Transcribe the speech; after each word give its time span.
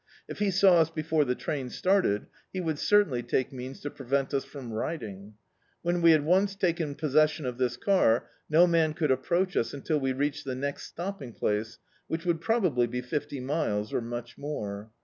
If 0.27 0.39
he 0.39 0.49
saw 0.49 0.77
us 0.79 0.89
before 0.89 1.25
the 1.25 1.35
train 1.35 1.69
started, 1.69 2.25
he 2.51 2.59
would 2.59 2.79
certainly 2.79 3.21
take 3.21 3.53
means 3.53 3.81
to 3.81 3.91
prevent 3.91 4.31
ua 4.33 4.41
from 4.41 4.73
riding. 4.73 5.35
When 5.83 6.01
we 6.01 6.09
had 6.09 6.25
Mice 6.25 6.55
taken 6.55 6.95
possession 6.95 7.45
of 7.45 7.59
this 7.59 7.77
car, 7.77 8.27
no 8.49 8.65
man 8.65 8.95
could 8.95 9.11
approach 9.11 9.55
us 9.55 9.75
until 9.75 9.99
we 9.99 10.11
reached 10.11 10.43
the 10.45 10.55
next 10.55 10.87
stopping 10.87 11.33
place, 11.33 11.77
which 12.07 12.25
would 12.25 12.41
probably 12.41 12.87
be 12.87 13.01
fifty 13.01 13.39
miles, 13.39 13.93
or 13.93 14.01
much 14.01 14.39
more. 14.39 14.89